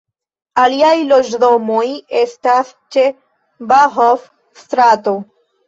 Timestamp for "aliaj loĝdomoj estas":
0.61-2.73